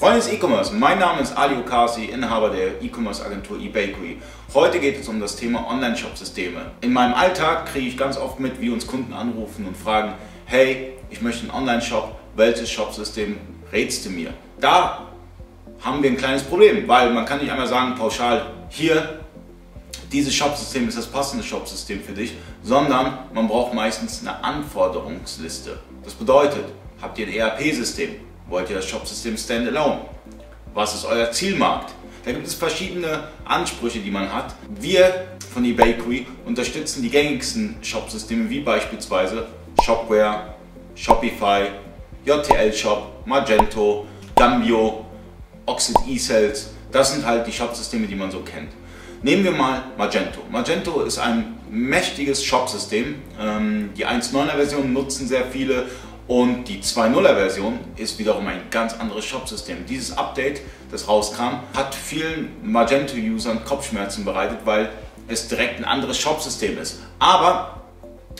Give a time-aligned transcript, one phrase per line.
[0.00, 4.16] Freunde des E-Commerce, mein Name ist Ali Okasi, Inhaber der E-Commerce-Agentur eBakery.
[4.54, 6.70] Heute geht es um das Thema Online-Shop-Systeme.
[6.80, 10.14] In meinem Alltag kriege ich ganz oft mit, wie uns Kunden anrufen und fragen,
[10.46, 13.36] hey, ich möchte einen Online-Shop, welches Shop-System
[13.74, 14.32] rätst du mir?
[14.58, 15.06] Da
[15.82, 19.20] haben wir ein kleines Problem, weil man kann nicht einmal sagen, pauschal, hier,
[20.10, 25.78] dieses Shop-System ist das passende Shop-System für dich, sondern man braucht meistens eine Anforderungsliste.
[26.02, 26.64] Das bedeutet,
[27.02, 28.29] habt ihr ein ERP-System?
[28.50, 30.00] Wollt ihr das Shopsystem Standalone?
[30.74, 31.94] Was ist euer Zielmarkt?
[32.24, 34.56] Da gibt es verschiedene Ansprüche, die man hat.
[34.68, 39.46] Wir von eBakery unterstützen die gängigsten Shopsysteme wie beispielsweise
[39.84, 40.54] Shopware,
[40.96, 41.68] Shopify,
[42.24, 45.06] JTL Shop, Magento, Gambio,
[45.66, 46.72] Oxid eSales.
[46.90, 48.72] Das sind halt die Shopsysteme, die man so kennt.
[49.22, 50.40] Nehmen wir mal Magento.
[50.50, 53.14] Magento ist ein mächtiges Shopsystem.
[53.40, 55.86] Ähm, die 1.9er Version nutzen sehr viele
[56.30, 59.84] und die 2.0er Version ist wiederum ein ganz anderes Shop-System.
[59.84, 60.60] Dieses Update,
[60.92, 64.90] das rauskam, hat vielen Magento-Usern Kopfschmerzen bereitet, weil
[65.26, 67.00] es direkt ein anderes Shop-System ist.
[67.18, 67.80] Aber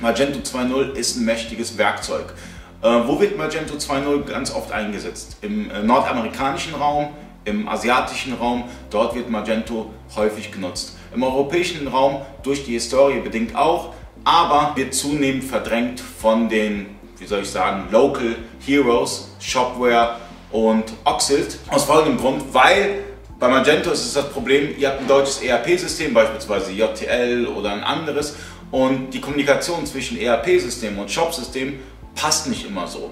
[0.00, 2.32] Magento 2.0 ist ein mächtiges Werkzeug.
[2.80, 5.36] Äh, wo wird Magento 2.0 ganz oft eingesetzt?
[5.42, 7.08] Im äh, nordamerikanischen Raum,
[7.44, 10.96] im asiatischen Raum, dort wird Magento häufig genutzt.
[11.14, 13.92] Im europäischen Raum durch die Historie bedingt auch,
[14.24, 20.16] aber wird zunehmend verdrängt von den wie soll ich sagen, Local Heroes, Shopware
[20.50, 21.58] und Oxilt.
[21.68, 23.04] Aus folgendem Grund, weil
[23.38, 27.82] bei Magento ist es das Problem, ihr habt ein deutsches ERP-System, beispielsweise JTL oder ein
[27.82, 28.36] anderes,
[28.70, 31.78] und die Kommunikation zwischen ERP-System und Shop-System
[32.14, 33.10] passt nicht immer so.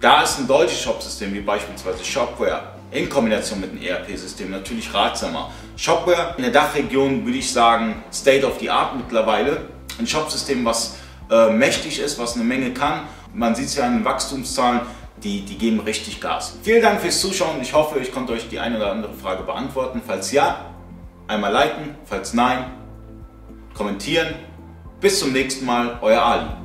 [0.00, 5.50] Da ist ein deutsches Shop-System wie beispielsweise Shopware in Kombination mit einem ERP-System natürlich ratsamer.
[5.76, 9.62] Shopware in der Dachregion würde ich sagen State of the Art mittlerweile.
[9.98, 10.96] Ein Shop-System, was
[11.30, 13.02] äh, mächtig ist, was eine Menge kann
[13.34, 14.82] man sieht es ja an den Wachstumszahlen,
[15.22, 16.58] die, die geben richtig Gas.
[16.62, 17.60] Vielen Dank fürs Zuschauen.
[17.60, 20.00] Ich hoffe, ich konnte euch die eine oder andere Frage beantworten.
[20.06, 20.66] Falls ja,
[21.26, 21.96] einmal liken.
[22.04, 22.66] Falls nein,
[23.74, 24.34] kommentieren.
[25.00, 26.63] Bis zum nächsten Mal, euer Ali.